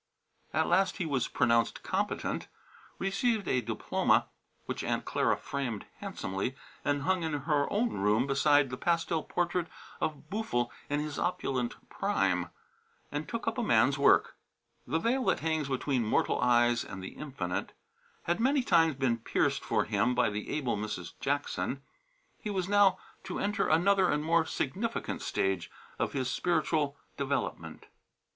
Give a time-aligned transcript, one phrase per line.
[0.51, 2.47] At last he was pronounced competent,
[2.97, 4.29] received a diploma
[4.65, 9.67] (which Aunt Clara framed handsomely and hung in her own room beside the pastel portrait
[9.99, 12.49] of Boo'ful in his opulent prime)
[13.11, 14.35] and took up a man's work.
[14.87, 17.73] The veil that hangs between mortal eyes and the Infinite
[18.23, 21.13] had many times been pierced for him by the able Mrs.
[21.19, 21.83] Jackson.
[22.39, 27.85] He was now to enter another and more significant stage of his spiritual development.